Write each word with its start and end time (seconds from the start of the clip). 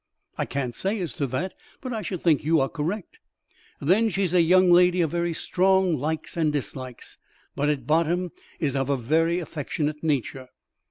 "I 0.35 0.45
can't 0.45 0.73
say 0.73 0.99
as 0.99 1.13
to 1.13 1.27
that, 1.27 1.53
but 1.79 1.93
I 1.93 2.01
should 2.01 2.21
think 2.23 2.43
you 2.43 2.59
are 2.59 2.69
correct." 2.69 3.19
"Then 3.79 4.09
she's 4.09 4.33
a 4.33 4.41
young 4.41 4.71
lady 4.71 5.01
of 5.01 5.11
very 5.11 5.35
strong 5.35 5.95
likes 5.95 6.35
and 6.35 6.51
dislikes, 6.51 7.19
but 7.55 7.69
at 7.69 7.85
bottom 7.85 8.31
is 8.59 8.75
of 8.75 8.89
a 8.89 8.97
very 8.97 9.37
affectionate 9.37 10.03
nature." 10.03 10.47